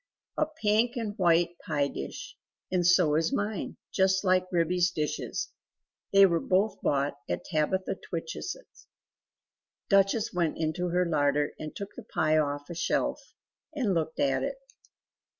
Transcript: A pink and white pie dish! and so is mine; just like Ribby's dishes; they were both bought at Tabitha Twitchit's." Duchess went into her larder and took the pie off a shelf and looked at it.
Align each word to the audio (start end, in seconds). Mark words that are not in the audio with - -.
A 0.35 0.47
pink 0.47 0.95
and 0.95 1.15
white 1.19 1.59
pie 1.59 1.87
dish! 1.87 2.35
and 2.71 2.87
so 2.87 3.13
is 3.13 3.31
mine; 3.31 3.77
just 3.93 4.23
like 4.23 4.47
Ribby's 4.51 4.89
dishes; 4.89 5.49
they 6.11 6.25
were 6.25 6.39
both 6.39 6.81
bought 6.81 7.19
at 7.29 7.45
Tabitha 7.45 7.93
Twitchit's." 8.09 8.87
Duchess 9.89 10.33
went 10.33 10.57
into 10.57 10.87
her 10.87 11.05
larder 11.05 11.51
and 11.59 11.75
took 11.75 11.89
the 11.95 12.01
pie 12.03 12.39
off 12.39 12.67
a 12.71 12.73
shelf 12.73 13.21
and 13.75 13.93
looked 13.93 14.19
at 14.19 14.41
it. 14.41 14.57